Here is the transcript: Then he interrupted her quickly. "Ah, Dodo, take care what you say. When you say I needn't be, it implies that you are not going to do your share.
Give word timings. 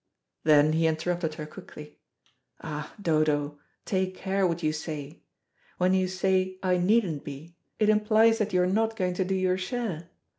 Then 0.45 0.73
he 0.73 0.87
interrupted 0.87 1.35
her 1.35 1.45
quickly. 1.45 1.99
"Ah, 2.59 2.91
Dodo, 2.99 3.59
take 3.85 4.15
care 4.15 4.47
what 4.47 4.63
you 4.63 4.73
say. 4.73 5.21
When 5.77 5.93
you 5.93 6.07
say 6.07 6.57
I 6.63 6.77
needn't 6.77 7.23
be, 7.23 7.55
it 7.77 7.87
implies 7.87 8.39
that 8.39 8.51
you 8.51 8.63
are 8.63 8.65
not 8.65 8.95
going 8.95 9.13
to 9.13 9.23
do 9.23 9.35
your 9.35 9.59
share. 9.59 10.09